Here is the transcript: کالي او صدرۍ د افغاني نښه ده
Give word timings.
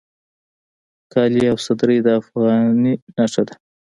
کالي 1.13 1.43
او 1.51 1.57
صدرۍ 1.65 1.99
د 2.03 2.07
افغاني 2.21 2.93
نښه 3.15 3.41
ده 3.47 3.55